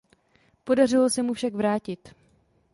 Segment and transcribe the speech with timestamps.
[0.63, 2.15] Podařilo se mu však vrátit.